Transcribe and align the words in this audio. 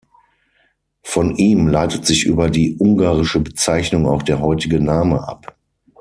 Von 1.03 1.35
ihm 1.35 1.67
leitet 1.67 2.07
sich 2.07 2.25
über 2.25 2.49
die 2.49 2.75
ungarische 2.79 3.39
Bezeichnung 3.39 4.07
auch 4.07 4.23
der 4.23 4.41
heutige 4.41 4.79
Name 4.79 5.27
ab. 5.27 5.55